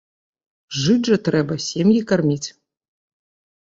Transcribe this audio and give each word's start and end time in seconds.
Жыць 0.85 1.03
жа 1.11 1.19
трэба, 1.29 1.61
сем'і 1.69 1.99
карміць! 2.15 2.45